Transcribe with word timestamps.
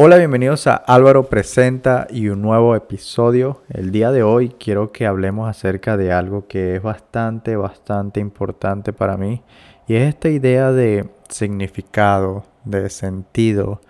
Hola, 0.00 0.16
bienvenidos 0.16 0.68
a 0.68 0.76
Álvaro 0.76 1.24
Presenta 1.24 2.06
y 2.08 2.28
un 2.28 2.40
nuevo 2.40 2.76
episodio. 2.76 3.62
El 3.68 3.90
día 3.90 4.12
de 4.12 4.22
hoy 4.22 4.50
quiero 4.50 4.92
que 4.92 5.06
hablemos 5.06 5.50
acerca 5.50 5.96
de 5.96 6.12
algo 6.12 6.46
que 6.46 6.76
es 6.76 6.82
bastante, 6.84 7.56
bastante 7.56 8.20
importante 8.20 8.92
para 8.92 9.16
mí 9.16 9.42
y 9.88 9.96
es 9.96 10.08
esta 10.08 10.28
idea 10.28 10.70
de 10.70 11.10
significado, 11.28 12.44
de 12.62 12.90
sentido. 12.90 13.80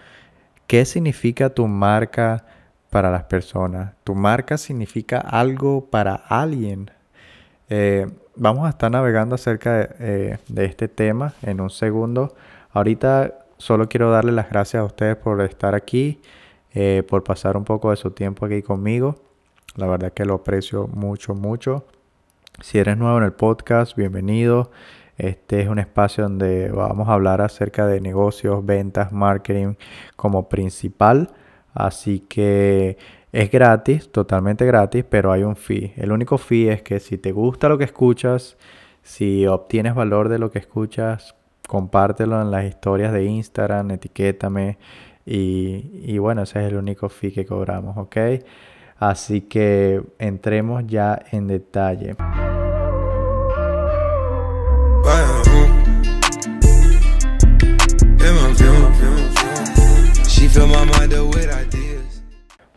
¿Qué 0.67 0.87
significa 0.87 1.51
tu 1.51 1.67
marca 1.67 2.47
para 2.89 3.11
las 3.11 3.25
personas? 3.25 3.93
Tu 4.03 4.15
marca 4.15 4.57
significa 4.57 5.19
algo 5.19 5.91
para 5.91 6.15
alguien. 6.15 6.91
Eh, 7.69 8.07
vamos 8.35 8.67
a 8.67 8.71
estar 8.71 8.91
navegando 8.91 9.35
acerca 9.35 9.75
de, 9.75 9.89
eh, 9.99 10.39
de 10.49 10.65
este 10.65 10.89
tema 10.89 11.35
en 11.43 11.61
un 11.61 11.69
segundo. 11.69 12.35
Ahorita 12.73 13.45
solo 13.59 13.89
quiero 13.89 14.11
darle 14.11 14.33
las 14.33 14.49
gracias 14.49 14.81
a 14.81 14.85
ustedes 14.85 15.17
por 15.17 15.41
estar 15.43 15.75
aquí, 15.75 16.21
eh, 16.73 17.03
por 17.09 17.25
pasar 17.25 17.57
un 17.57 17.65
poco 17.65 17.91
de 17.91 17.97
su 17.97 18.13
tiempo 18.13 18.47
aquí 18.47 18.63
conmigo. 18.63 19.17
La 19.77 19.87
verdad 19.87 20.13
que 20.13 20.25
lo 20.25 20.35
aprecio 20.35 20.89
mucho, 20.89 21.35
mucho. 21.35 21.85
Si 22.61 22.79
eres 22.79 22.97
nuevo 22.97 23.19
en 23.19 23.25
el 23.25 23.33
podcast, 23.33 23.97
bienvenido. 23.97 24.71
Este 25.17 25.61
es 25.61 25.69
un 25.69 25.79
espacio 25.79 26.25
donde 26.25 26.71
vamos 26.71 27.09
a 27.09 27.15
hablar 27.15 27.41
acerca 27.41 27.87
de 27.87 28.01
negocios, 28.01 28.65
ventas, 28.65 29.13
marketing 29.13 29.75
como 30.17 30.49
principal. 30.49 31.31
Así 31.75 32.21
que 32.21 32.99
es 33.33 33.51
gratis, 33.51 34.11
totalmente 34.11 34.65
gratis, 34.65 35.05
pero 35.09 35.33
hay 35.33 35.43
un 35.43 35.57
fee. 35.57 35.93
El 35.97 36.13
único 36.13 36.39
fee 36.39 36.69
es 36.69 36.83
que 36.83 36.99
si 36.99 37.19
te 37.19 37.33
gusta 37.33 37.69
lo 37.69 37.79
que 37.79 37.85
escuchas, 37.85 38.57
si 39.03 39.47
obtienes 39.47 39.95
valor 39.95 40.29
de 40.29 40.39
lo 40.39 40.51
que 40.51 40.59
escuchas, 40.59 41.35
compártelo 41.69 42.41
en 42.41 42.51
las 42.51 42.65
historias 42.65 43.13
de 43.13 43.25
Instagram, 43.27 43.93
etiquétame. 43.93 44.79
Y, 45.25 46.17
bueno, 46.19 46.43
ese 46.43 46.61
es 46.61 46.73
el 46.73 46.77
único 46.77 47.11
fee 47.11 47.31
que 47.31 47.45
cobramos, 47.45 47.97
¿ok? 47.99 48.17
Así 48.97 49.43
que 49.43 50.03
entremos 50.19 50.85
ya 50.87 51.21
en 51.31 51.47
detalle. 51.47 52.17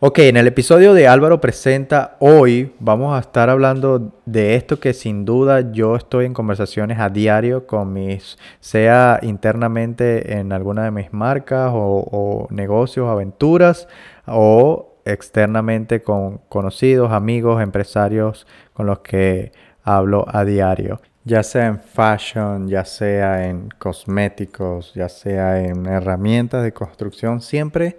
Ok, 0.04 0.18
en 0.18 0.36
el 0.36 0.48
episodio 0.48 0.96
de 0.96 1.08
Álvaro 1.08 1.40
Presenta, 1.40 2.16
hoy 2.18 2.74
vamos 2.80 3.16
a 3.16 3.20
estar 3.20 3.52
hablando 3.52 4.20
de 4.26 4.56
esto 4.56 4.80
que 4.80 4.94
sin 4.96 5.26
duda 5.26 5.72
yo 5.74 5.96
estoy 5.96 6.26
en 6.26 6.34
conversaciones 6.34 6.98
a 6.98 7.10
diario 7.10 7.68
con 7.68 7.94
mis, 7.94 8.40
sea 8.60 9.20
internamente 9.22 10.40
en 10.40 10.54
alguna 10.54 10.86
de 10.86 10.90
mis 10.90 11.14
marcas 11.14 11.70
o, 11.72 12.48
negocios, 12.50 13.10
aventuras, 13.10 13.88
o 14.26 14.96
externamente 15.06 16.02
con 16.02 16.40
conocidos, 16.50 17.12
amigos, 17.12 17.62
empresarios 17.62 18.48
con 18.74 18.88
los 18.88 19.02
que 19.02 19.52
hablo 19.84 20.26
a 20.28 20.44
diario. 20.46 21.00
Ya 21.26 21.44
sea 21.44 21.68
en 21.68 21.80
fashion, 21.80 22.68
ya 22.68 22.86
sea 22.86 23.48
en 23.48 23.70
cosméticos, 23.78 24.96
ya 24.96 25.10
sea 25.10 25.62
en 25.62 25.86
herramientas 25.86 26.64
de 26.64 26.72
construcción, 26.74 27.40
siempre 27.40 27.98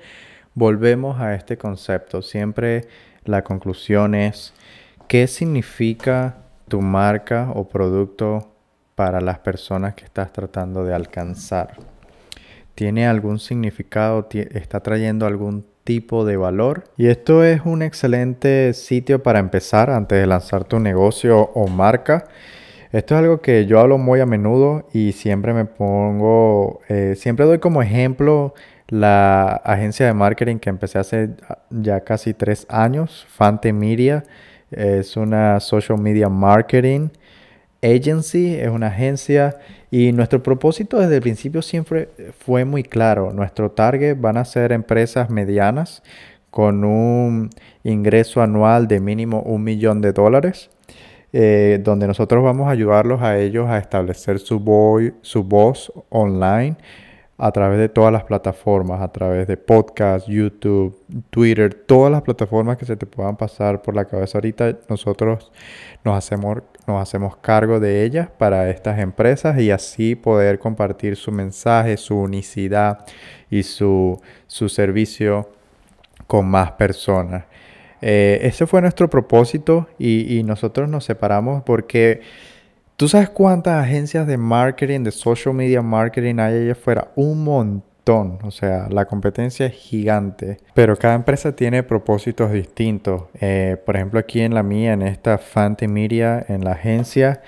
volvemos 0.54 1.20
a 1.20 1.34
este 1.34 1.56
concepto. 1.56 2.22
Siempre 2.22 2.86
la 3.24 3.42
conclusión 3.42 4.14
es, 4.14 4.52
¿qué 5.08 5.26
significa 5.26 6.36
tu 6.68 6.80
marca 6.80 7.50
o 7.54 7.68
producto 7.68 8.52
para 8.94 9.20
las 9.20 9.38
personas 9.38 9.94
que 9.94 10.04
estás 10.04 10.32
tratando 10.32 10.84
de 10.84 10.94
alcanzar? 10.94 11.76
¿Tiene 12.74 13.06
algún 13.06 13.38
significado? 13.38 14.28
¿Está 14.32 14.80
trayendo 14.80 15.26
algún 15.26 15.64
tipo 15.84 16.24
de 16.24 16.36
valor? 16.36 16.84
Y 16.96 17.08
esto 17.08 17.44
es 17.44 17.62
un 17.64 17.82
excelente 17.82 18.72
sitio 18.72 19.22
para 19.22 19.38
empezar 19.38 19.90
antes 19.90 20.18
de 20.18 20.26
lanzar 20.26 20.64
tu 20.64 20.78
negocio 20.78 21.50
o 21.54 21.68
marca. 21.68 22.24
Esto 22.92 23.14
es 23.14 23.20
algo 23.20 23.40
que 23.40 23.66
yo 23.66 23.80
hablo 23.80 23.98
muy 23.98 24.20
a 24.20 24.26
menudo 24.26 24.86
y 24.92 25.12
siempre 25.12 25.54
me 25.54 25.64
pongo, 25.64 26.80
eh, 26.88 27.14
siempre 27.16 27.46
doy 27.46 27.58
como 27.58 27.82
ejemplo 27.82 28.54
la 28.92 29.54
agencia 29.64 30.04
de 30.04 30.12
marketing 30.12 30.58
que 30.58 30.68
empecé 30.68 30.98
hace 30.98 31.30
ya 31.70 32.00
casi 32.00 32.34
tres 32.34 32.66
años, 32.68 33.26
Fante 33.26 33.72
Media, 33.72 34.22
es 34.70 35.16
una 35.16 35.60
social 35.60 35.98
media 35.98 36.28
marketing 36.28 37.08
agency, 37.80 38.54
es 38.54 38.68
una 38.68 38.88
agencia 38.88 39.56
y 39.90 40.12
nuestro 40.12 40.42
propósito 40.42 40.98
desde 40.98 41.16
el 41.16 41.22
principio 41.22 41.62
siempre 41.62 42.10
fue 42.38 42.66
muy 42.66 42.82
claro. 42.82 43.32
Nuestro 43.32 43.70
target 43.70 44.20
van 44.20 44.36
a 44.36 44.44
ser 44.44 44.72
empresas 44.72 45.30
medianas 45.30 46.02
con 46.50 46.84
un 46.84 47.48
ingreso 47.84 48.42
anual 48.42 48.88
de 48.88 49.00
mínimo 49.00 49.40
un 49.40 49.64
millón 49.64 50.02
de 50.02 50.12
dólares. 50.12 50.68
Eh, 51.34 51.80
donde 51.82 52.06
nosotros 52.06 52.44
vamos 52.44 52.68
a 52.68 52.72
ayudarlos 52.72 53.22
a 53.22 53.38
ellos 53.38 53.66
a 53.66 53.78
establecer 53.78 54.38
su, 54.38 54.60
su 55.22 55.44
voz 55.44 55.90
online 56.10 56.76
a 57.44 57.50
través 57.50 57.80
de 57.80 57.88
todas 57.88 58.12
las 58.12 58.22
plataformas, 58.22 59.00
a 59.00 59.10
través 59.10 59.48
de 59.48 59.56
podcast, 59.56 60.28
YouTube, 60.28 60.96
Twitter, 61.28 61.74
todas 61.74 62.12
las 62.12 62.22
plataformas 62.22 62.76
que 62.76 62.86
se 62.86 62.96
te 62.96 63.04
puedan 63.04 63.36
pasar 63.36 63.82
por 63.82 63.96
la 63.96 64.04
cabeza 64.04 64.38
ahorita, 64.38 64.78
nosotros 64.88 65.50
nos 66.04 66.16
hacemos, 66.16 66.58
nos 66.86 67.02
hacemos 67.02 67.36
cargo 67.38 67.80
de 67.80 68.04
ellas 68.04 68.28
para 68.38 68.70
estas 68.70 69.00
empresas 69.00 69.58
y 69.58 69.72
así 69.72 70.14
poder 70.14 70.60
compartir 70.60 71.16
su 71.16 71.32
mensaje, 71.32 71.96
su 71.96 72.16
unicidad 72.16 73.04
y 73.50 73.64
su, 73.64 74.20
su 74.46 74.68
servicio 74.68 75.50
con 76.28 76.46
más 76.46 76.70
personas. 76.70 77.46
Eh, 78.00 78.38
ese 78.42 78.68
fue 78.68 78.80
nuestro 78.82 79.10
propósito 79.10 79.88
y, 79.98 80.38
y 80.38 80.44
nosotros 80.44 80.88
nos 80.88 81.06
separamos 81.06 81.64
porque 81.64 82.20
¿Tú 83.02 83.08
sabes 83.08 83.30
cuántas 83.30 83.82
agencias 83.82 84.28
de 84.28 84.36
marketing, 84.36 85.00
de 85.02 85.10
social 85.10 85.52
media 85.52 85.82
marketing 85.82 86.36
hay 86.38 86.54
allá 86.54 86.70
afuera? 86.70 87.08
Un 87.16 87.42
montón. 87.42 88.38
O 88.44 88.52
sea, 88.52 88.86
la 88.90 89.06
competencia 89.06 89.66
es 89.66 89.72
gigante. 89.72 90.58
Pero 90.72 90.96
cada 90.96 91.14
empresa 91.14 91.50
tiene 91.50 91.82
propósitos 91.82 92.52
distintos. 92.52 93.24
Eh, 93.40 93.76
por 93.84 93.96
ejemplo, 93.96 94.20
aquí 94.20 94.40
en 94.40 94.54
la 94.54 94.62
mía, 94.62 94.92
en 94.92 95.02
esta 95.02 95.38
Fante 95.38 95.88
Media, 95.88 96.46
en 96.48 96.62
la 96.62 96.74
agencia, 96.74 97.42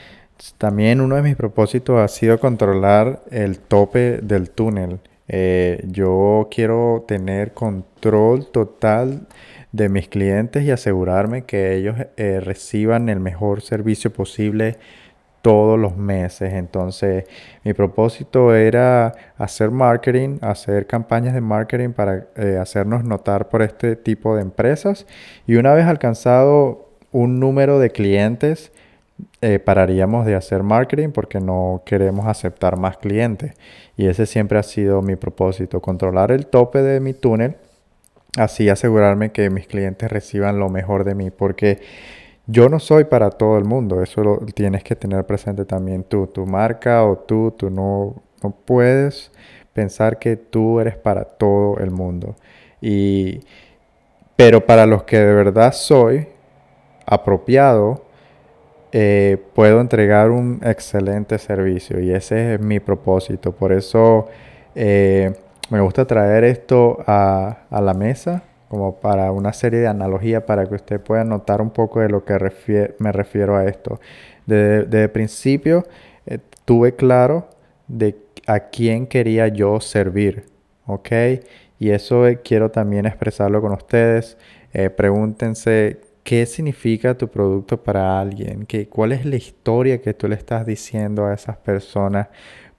también 0.59 1.01
uno 1.01 1.15
de 1.15 1.23
mis 1.23 1.37
propósitos 1.37 2.01
ha 2.01 2.09
sido 2.09 2.41
controlar 2.41 3.23
el 3.31 3.61
tope 3.61 4.19
del 4.23 4.51
túnel. 4.51 4.99
Eh, 5.29 5.85
yo 5.87 6.49
quiero 6.51 7.05
tener 7.07 7.55
control 7.55 8.51
total 8.51 9.29
de 9.71 9.89
mis 9.89 10.09
clientes 10.09 10.65
y 10.65 10.73
asegurarme 10.73 11.45
que 11.45 11.77
ellos 11.77 11.95
eh, 12.17 12.41
reciban 12.41 13.09
el 13.09 13.21
mejor 13.21 13.63
servicio 13.63 14.13
posible 14.13 14.79
todos 15.45 15.79
los 15.79 15.95
meses. 15.99 16.55
Entonces, 16.55 17.27
mi 17.65 17.75
propósito 17.75 18.55
era 18.55 19.13
hacer 19.37 19.71
marketing, 19.71 20.39
hacer 20.41 20.87
campañas 20.87 21.35
de 21.35 21.43
marketing 21.43 21.91
para 21.91 22.29
eh, 22.35 22.57
hacernos 22.59 23.05
notar 23.05 23.51
por 23.51 23.61
este 23.61 23.95
tipo 23.95 24.35
de 24.37 24.41
empresas. 24.41 25.07
Y 25.47 25.57
una 25.57 25.75
vez 25.75 25.85
alcanzado 25.85 26.89
un 27.13 27.41
número 27.41 27.79
de 27.79 27.91
clientes, 27.91 28.73
eh, 29.43 29.59
pararíamos 29.59 30.25
de 30.25 30.35
hacer 30.35 30.63
marketing 30.63 31.11
porque 31.11 31.41
no 31.41 31.83
queremos 31.85 32.27
aceptar 32.27 32.79
más 32.79 32.97
clientes. 32.97 33.53
Y 33.99 34.07
ese 34.07 34.25
siempre 34.25 34.59
ha 34.59 34.63
sido 34.63 35.03
mi 35.03 35.15
propósito, 35.15 35.83
controlar 35.83 36.33
el 36.33 36.47
tope 36.47 36.81
de 36.81 37.01
mi 37.01 37.13
túnel, 37.13 37.57
así 38.39 38.71
asegurarme 38.71 39.31
que 39.31 39.51
mis 39.51 39.67
clientes 39.67 40.11
reciban 40.11 40.59
lo 40.59 40.71
mejor 40.71 41.05
de 41.05 41.15
mí, 41.15 41.31
porque 41.31 41.83
yo 42.47 42.69
no 42.69 42.79
soy 42.79 43.05
para 43.05 43.31
todo 43.31 43.57
el 43.59 43.65
mundo, 43.65 44.03
eso 44.03 44.23
lo 44.23 44.39
tienes 44.39 44.85
que 44.85 44.97
tener 44.97 45.25
presente 45.25 45.65
también 45.65 46.05
tú. 46.05 46.27
Tu 46.27 46.45
marca 46.47 47.05
o 47.05 47.17
tú, 47.17 47.53
tú 47.57 47.71
no, 47.71 48.23
no 48.43 48.51
puedes 48.51 49.33
pensar 49.73 50.19
que 50.19 50.37
tú 50.37 50.81
eres 50.81 50.97
para 50.97 51.25
todo 51.25 51.79
el 51.79 51.91
mundo. 51.91 52.37
Y, 52.81 53.41
pero 54.37 54.67
para 54.67 54.87
los 54.87 55.05
que 55.05 55.19
de 55.19 55.33
verdad 55.33 55.73
soy 55.73 56.29
apropiado, 57.07 58.05
eh, 58.93 59.39
puedo 59.55 59.81
entregar 59.81 60.31
un 60.31 60.61
excelente 60.63 61.39
servicio 61.39 62.01
y 62.01 62.13
ese 62.13 62.55
es 62.55 62.61
mi 62.61 62.79
propósito. 62.79 63.53
Por 63.53 63.73
eso 63.73 64.27
eh, 64.75 65.33
me 65.71 65.81
gusta 65.81 66.07
traer 66.07 66.45
esto 66.45 66.99
a, 67.07 67.65
a 67.71 67.81
la 67.81 67.95
mesa 67.95 68.43
como 68.75 68.97
para 68.97 69.31
una 69.31 69.53
serie 69.53 69.79
de 69.79 69.87
analogías 69.87 70.43
para 70.43 70.67
que 70.67 70.75
usted 70.75 71.01
pueda 71.01 71.23
notar 71.23 71.63
un 71.63 71.71
poco 71.71 72.01
de 72.01 72.09
lo 72.09 72.25
que 72.25 72.37
me 72.99 73.13
refiero 73.13 73.57
a 73.57 73.67
esto. 73.67 74.01
Desde, 74.47 75.09
principio 75.11 75.85
eh, 76.27 76.41
tuve 76.65 76.97
claro 76.97 77.49
de 77.87 78.17
a 78.49 78.59
quién 78.71 79.07
quería 79.07 79.47
yo 79.47 79.81
servir, 79.81 80.47
¿ok? 80.87 81.09
Y 81.79 81.91
eso 81.91 82.27
eh, 82.27 82.41
quiero 82.43 82.73
también 82.73 83.07
expresarlo 83.07 83.61
con 83.61 83.73
ustedes. 83.73 84.39
Eh, 84.73 84.91
pregúntense 84.91 86.01
qué 86.25 86.45
significa 86.45 87.17
tu 87.17 87.29
producto 87.29 87.81
para 87.81 88.19
alguien, 88.21 88.67
¿Qué, 88.67 88.89
cuál 88.89 89.13
es 89.13 89.25
la 89.25 89.37
historia 89.37 90.03
que 90.03 90.15
tú 90.15 90.27
le 90.27 90.35
estás 90.35 90.67
diciendo 90.67 91.27
a 91.27 91.35
esas 91.35 91.59
personas, 91.59 92.27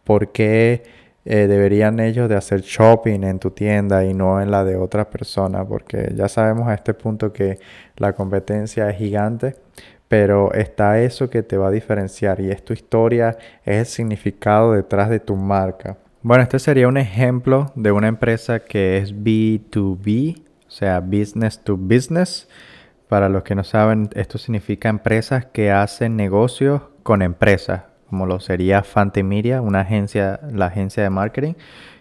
por 0.04 0.34
qué 0.34 0.84
eh, 1.26 1.48
deberían 1.48 2.00
ellos 2.00 2.30
de 2.30 2.36
hacer 2.36 2.62
shopping 2.62 3.24
en 3.24 3.40
tu 3.40 3.50
tienda 3.50 4.06
y 4.06 4.14
no 4.14 4.40
en 4.40 4.52
la 4.52 4.64
de 4.64 4.76
otra 4.76 5.10
persona, 5.10 5.66
porque 5.68 6.14
ya 6.16 6.30
sabemos 6.30 6.68
a 6.68 6.76
este 6.76 6.94
punto 6.94 7.34
que 7.34 7.58
la 7.98 8.14
competencia 8.14 8.88
es 8.92 8.98
gigante, 8.98 9.56
pero 10.08 10.54
está 10.54 11.02
eso 11.02 11.32
que 11.32 11.42
te 11.42 11.58
va 11.58 11.70
a 11.70 11.72
diferenciar 11.72 12.40
y 12.42 12.52
es 12.52 12.64
tu 12.64 12.74
historia, 12.74 13.38
es 13.64 13.76
el 13.78 13.86
significado 13.88 14.74
detrás 14.74 15.10
de 15.10 15.20
tu 15.20 15.36
marca. 15.36 15.98
Bueno, 16.22 16.44
este 16.44 16.60
sería 16.60 16.88
un 16.88 16.98
ejemplo 16.98 17.72
de 17.76 17.92
una 17.92 18.08
empresa 18.08 18.60
que 18.60 18.98
es 18.98 19.16
B2B, 19.16 20.44
o 20.68 20.72
sea, 20.72 21.00
business 21.00 21.60
to 21.64 21.76
business. 21.76 22.48
Para 23.08 23.30
los 23.30 23.44
que 23.44 23.56
no 23.56 23.64
saben, 23.64 24.10
esto 24.14 24.38
significa 24.38 24.90
empresas 24.90 25.46
que 25.46 25.72
hacen 25.72 26.16
negocios 26.16 26.82
con 27.04 27.22
empresas 27.22 27.84
como 28.16 28.28
lo 28.28 28.40
sería 28.40 28.82
Fantemiria, 28.82 29.62
una 29.62 29.82
agencia, 29.82 30.40
la 30.50 30.68
agencia 30.68 31.04
de 31.04 31.10
marketing, 31.10 31.56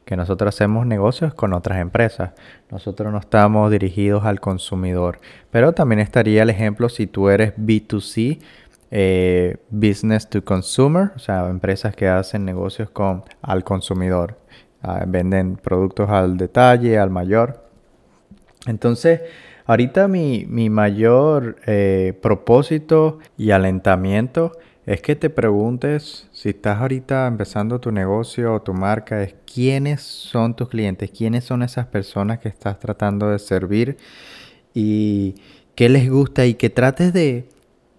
que 0.05 0.17
nosotros 0.17 0.55
hacemos 0.55 0.87
negocios 0.87 1.35
con 1.35 1.53
otras 1.53 1.81
empresas. 1.81 2.35
Nosotros 2.71 3.11
no 3.11 3.19
estamos 3.19 3.69
dirigidos 3.69 4.25
al 4.25 4.39
consumidor. 4.39 5.19
Pero 5.51 5.73
también 5.73 5.99
estaría 5.99 6.45
el 6.45 6.51
ejemplo 6.51 6.89
si 6.89 7.09
tú 7.09 7.31
eres 7.31 7.53
B2C, 7.57 8.39
eh, 8.93 9.57
Business 9.71 10.31
to 10.31 10.45
Consumer, 10.45 11.11
o 11.17 11.19
sea, 11.19 11.49
empresas 11.49 11.97
que 11.97 12.07
hacen 12.07 12.45
negocios 12.45 12.91
con 12.91 13.25
al 13.43 13.65
consumidor. 13.65 14.39
Ah, 14.83 15.03
venden 15.09 15.57
productos 15.57 16.11
al 16.11 16.37
detalle, 16.37 16.97
al 16.97 17.11
mayor. 17.11 17.65
Entonces, 18.69 19.21
ahorita 19.67 20.07
mi, 20.07 20.47
mayor 20.47 21.57
eh, 21.67 22.17
propósito 22.23 23.19
y 23.37 23.51
alentamiento 23.51 24.53
es 24.87 25.01
que 25.01 25.17
te 25.17 25.31
preguntes, 25.31 26.29
si 26.33 26.51
estás 26.51 26.81
ahorita 26.81 27.27
empezando 27.27 27.81
tu 27.81 27.91
negocio 27.91 28.55
o 28.55 28.63
tu 28.63 28.75
marca, 28.75 29.23
es 29.23 29.35
quiénes 29.53 30.03
son 30.03 30.55
tus 30.55 30.69
clientes, 30.69 31.11
quiénes 31.11 31.45
son 31.45 31.63
esas 31.63 31.87
personas 31.87 32.39
que 32.39 32.49
estás 32.49 32.79
tratando 32.79 33.31
de 33.31 33.39
servir 33.39 33.97
y 34.75 35.37
qué 35.75 35.89
les 35.89 36.11
gusta 36.11 36.45
y 36.45 36.55
que 36.55 36.69
trates 36.69 37.13
de, 37.13 37.49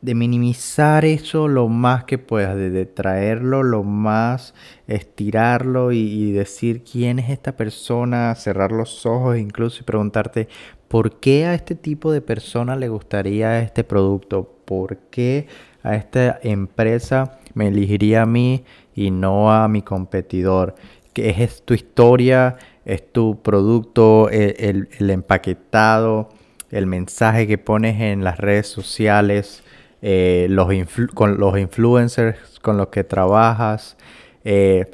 minimizar 0.02 1.04
eso 1.04 1.48
lo 1.48 1.68
más 1.68 2.04
que 2.04 2.20
puedas, 2.20 2.56
de, 2.56 2.86
traerlo 2.86 3.64
lo 3.64 3.82
más, 3.84 4.54
estirarlo 4.88 5.92
y, 5.92 5.98
y, 5.98 6.32
decir 6.32 6.84
quién 6.84 7.18
es 7.18 7.32
esta 7.32 7.58
persona, 7.58 8.36
cerrar 8.36 8.72
los 8.72 9.08
ojos 9.08 9.40
incluso 9.40 9.80
y 9.82 9.84
preguntarte 9.84 10.48
por 10.88 11.20
qué 11.20 11.48
a 11.48 11.56
este 11.56 11.74
tipo 11.74 12.12
de 12.12 12.22
persona 12.22 12.76
le 12.76 12.90
gustaría 12.90 13.60
este 13.62 13.84
producto, 13.84 14.48
por 14.66 14.98
qué 15.10 15.48
a 15.86 15.96
esta 15.96 16.40
empresa 16.42 17.38
me 17.54 17.68
elegiría 17.68 18.24
a 18.24 18.26
mí 18.26 18.66
y 18.96 19.12
no 19.12 19.54
a 19.54 19.68
mi 19.68 19.84
competidor. 19.84 20.76
Que 21.14 21.30
es, 21.30 21.62
tu 21.64 21.74
historia, 21.74 22.58
es 22.84 23.14
tu 23.14 23.42
producto, 23.42 24.30
el, 24.30 24.90
empaquetado, 25.00 26.30
el 26.72 26.88
mensaje 26.88 27.48
que 27.48 27.58
pones 27.58 28.02
en 28.02 28.24
las 28.24 28.40
redes 28.40 28.68
sociales, 28.68 29.64
eh, 30.02 30.48
los 30.50 30.68
con 31.14 31.38
los 31.38 31.58
influencers 31.58 32.60
con 32.60 32.78
los 32.78 32.88
que 32.88 33.04
trabajas. 33.04 33.96
Eh, 34.44 34.90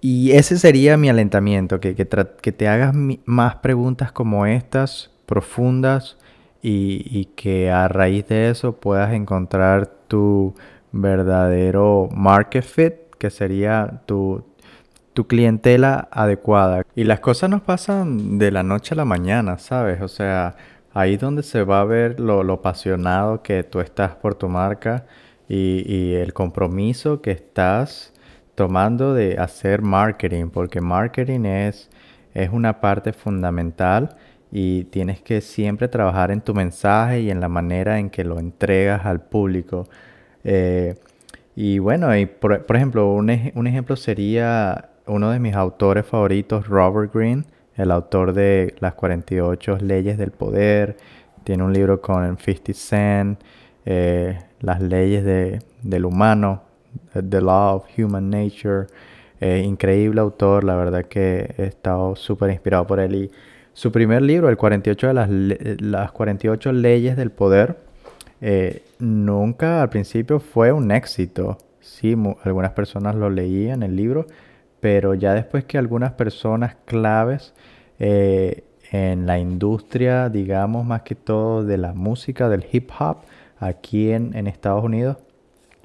y 0.00 0.32
ese 0.32 0.58
sería 0.58 0.96
mi 0.96 1.08
alentamiento, 1.08 1.80
que, 1.80 1.94
que 1.94 2.52
te 2.52 2.68
hagas 2.68 2.92
más 3.24 3.56
preguntas 3.56 4.12
como 4.12 4.46
estas, 4.46 5.10
profundas, 5.26 6.16
y, 6.62 7.26
que 7.36 7.70
a 7.70 7.88
raíz 7.88 8.26
de 8.28 8.50
eso 8.50 8.76
puedas 8.76 9.12
encontrar 9.12 9.86
tu 10.08 10.54
verdadero 10.92 12.08
market 12.12 12.64
fit, 12.64 12.94
que 13.18 13.30
sería 13.30 14.02
tu, 14.06 14.44
tu 15.14 15.26
clientela 15.26 16.08
adecuada. 16.10 16.82
Y 16.94 17.04
las 17.04 17.20
cosas 17.20 17.50
no 17.50 17.62
pasan 17.62 18.38
de 18.38 18.50
la 18.50 18.62
noche 18.62 18.94
a 18.94 18.96
la 18.96 19.04
mañana, 19.04 19.58
¿sabes? 19.58 20.00
O 20.00 20.08
sea, 20.08 20.56
ahí 20.94 21.14
es 21.14 21.20
donde 21.20 21.42
se 21.42 21.62
va 21.62 21.80
a 21.80 21.84
ver 21.84 22.18
lo, 22.20 22.42
lo 22.42 22.54
apasionado 22.54 23.42
que 23.42 23.62
tú 23.62 23.80
estás 23.80 24.14
por 24.16 24.34
tu 24.34 24.48
marca 24.48 25.06
y, 25.48 25.84
y 25.86 26.14
el 26.14 26.32
compromiso 26.32 27.22
que 27.22 27.30
estás 27.32 28.12
tomando 28.54 29.14
de 29.14 29.38
hacer 29.38 29.82
marketing, 29.82 30.50
porque 30.50 30.80
marketing 30.80 31.44
es, 31.44 31.90
es 32.34 32.50
una 32.50 32.80
parte 32.80 33.12
fundamental 33.12 34.16
y 34.50 34.84
tienes 34.84 35.20
que 35.20 35.40
siempre 35.40 35.88
trabajar 35.88 36.30
en 36.30 36.40
tu 36.40 36.54
mensaje 36.54 37.20
y 37.20 37.30
en 37.30 37.40
la 37.40 37.48
manera 37.48 37.98
en 37.98 38.10
que 38.10 38.24
lo 38.24 38.38
entregas 38.38 39.04
al 39.06 39.20
público. 39.20 39.88
Eh, 40.44 40.94
y 41.56 41.78
bueno, 41.78 42.16
y 42.16 42.26
por, 42.26 42.64
ejemplo, 42.74 43.12
un, 43.12 43.30
un, 43.54 43.66
ejemplo 43.66 43.96
sería 43.96 44.90
uno 45.06 45.30
de 45.30 45.40
mis 45.40 45.54
autores 45.54 46.06
favoritos, 46.06 46.68
Robert 46.68 47.12
Greene, 47.12 47.44
el 47.76 47.90
autor 47.90 48.32
de 48.32 48.74
Las 48.80 48.94
48 48.94 49.78
leyes 49.80 50.18
del 50.18 50.30
poder. 50.30 50.96
Tiene 51.44 51.64
un 51.64 51.72
libro 51.72 52.00
con 52.00 52.38
50 52.38 52.72
Cent, 52.74 53.40
eh, 53.86 54.38
Las 54.60 54.80
leyes 54.82 55.24
de, 55.24 55.60
del 55.82 56.04
humano, 56.04 56.62
The 57.12 57.40
Law 57.40 57.76
of 57.76 57.86
Human 57.98 58.30
Nature. 58.30 58.86
Eh, 59.40 59.62
increíble 59.64 60.20
autor, 60.20 60.64
la 60.64 60.74
verdad 60.74 61.04
que 61.04 61.54
he 61.56 61.64
estado 61.64 62.16
súper 62.16 62.50
inspirado 62.50 62.86
por 62.86 63.00
él. 63.00 63.14
Y 63.14 63.30
su 63.78 63.92
primer 63.92 64.22
libro, 64.22 64.48
el 64.48 64.56
48 64.56 65.06
de 65.06 65.14
las, 65.14 65.28
las 65.30 66.10
48 66.10 66.72
leyes 66.72 67.16
del 67.16 67.30
poder, 67.30 67.78
eh, 68.40 68.82
nunca 68.98 69.82
al 69.82 69.88
principio 69.88 70.40
fue 70.40 70.72
un 70.72 70.90
éxito. 70.90 71.58
Sí, 71.78 72.16
algunas 72.42 72.72
personas 72.72 73.14
lo 73.14 73.30
leían 73.30 73.84
el 73.84 73.94
libro, 73.94 74.26
pero 74.80 75.14
ya 75.14 75.32
después 75.32 75.64
que 75.64 75.78
algunas 75.78 76.10
personas 76.14 76.74
claves 76.86 77.54
eh, 78.00 78.64
en 78.90 79.26
la 79.26 79.38
industria, 79.38 80.28
digamos 80.28 80.84
más 80.84 81.02
que 81.02 81.14
todo 81.14 81.62
de 81.62 81.78
la 81.78 81.94
música, 81.94 82.48
del 82.48 82.66
hip 82.72 82.90
hop, 82.98 83.18
aquí 83.60 84.10
en, 84.10 84.48
Estados 84.48 84.82
Unidos, 84.82 85.18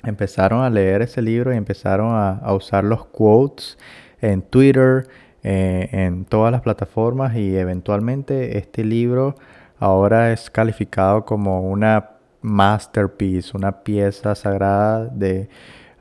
empezaron 0.04 0.64
a 0.64 0.72
leer 0.72 1.04
ese 1.04 1.22
libro 1.22 1.54
y 1.54 1.58
empezaron 1.58 2.10
a 2.16 2.54
usar 2.56 2.86
los 2.86 3.06
quotes 3.06 3.78
en 4.20 4.42
Twitter, 4.42 5.06
eh, 5.44 5.90
en 5.92 6.26
todas 6.26 6.52
las 6.52 6.62
plataformas 6.62 7.36
y 7.36 7.56
eventualmente 7.58 8.58
este 8.58 8.86
libro 8.86 9.36
ahora 9.78 10.32
es 10.32 10.50
calificado 10.50 11.26
como 11.26 11.70
una 11.70 12.12
masterpiece, 12.42 13.56
una 13.56 13.84
pieza 13.84 14.36
sagrada 14.36 15.06
de 15.08 15.50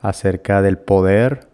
acerca 0.01 0.61
del 0.61 0.77
poder. 0.77 1.47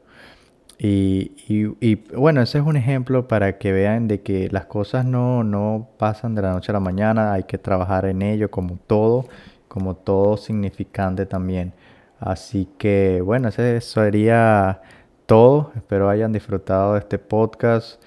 Y, 0.81 1.95
bueno, 2.15 2.41
ese 2.41 2.59
es 2.59 2.63
un 2.63 2.77
ejemplo 2.77 3.27
para 3.27 3.57
que 3.57 3.73
vean 3.73 4.07
de 4.07 4.21
que 4.21 4.49
las 4.49 4.65
cosas 4.65 5.03
no, 5.03 5.43
no 5.43 5.89
pasan 5.97 6.35
de 6.35 6.41
la 6.41 6.53
noche 6.53 6.71
a 6.71 6.73
la 6.73 6.79
mañana, 6.79 7.33
hay 7.33 7.43
que 7.43 7.57
trabajar 7.57 8.05
en 8.05 8.21
ello 8.21 8.49
como 8.49 8.77
todo, 8.87 9.25
como 9.67 9.95
todo 9.95 10.37
significante 10.37 11.25
también. 11.25 11.73
Así 12.19 12.67
que 12.77 13.21
bueno, 13.21 13.49
ese 13.49 13.81
sería 13.81 14.81
todo. 15.29 15.71
Espero 15.75 16.09
hayan 16.09 16.33
disfrutado 16.33 16.93
de 16.93 16.99
este 16.99 17.19
podcast. 17.19 18.01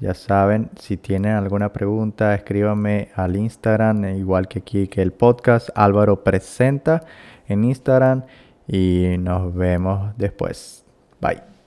Ya 0.00 0.12
saben, 0.12 0.70
si 0.78 0.98
tienen 0.98 1.32
alguna 1.32 1.72
pregunta, 1.72 2.34
escríbanme 2.34 3.08
al 3.14 3.36
Instagram, 3.36 4.04
igual 4.18 4.48
que 4.48 4.58
aquí 4.58 4.86
que 4.86 5.00
el 5.00 5.12
podcast. 5.12 5.70
Álvaro 5.74 6.22
Presenta 6.22 7.04
en 7.46 7.64
Instagram 7.64 8.24
y 8.66 9.16
nos 9.18 9.54
vemos 9.54 10.12
después. 10.18 10.84
Bye. 11.22 11.57